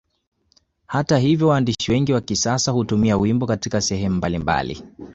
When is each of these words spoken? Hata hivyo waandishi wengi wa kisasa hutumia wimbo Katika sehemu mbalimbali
Hata 0.87 1.17
hivyo 1.17 1.47
waandishi 1.47 1.91
wengi 1.91 2.13
wa 2.13 2.21
kisasa 2.21 2.71
hutumia 2.71 3.17
wimbo 3.17 3.45
Katika 3.45 3.81
sehemu 3.81 4.15
mbalimbali 4.15 4.83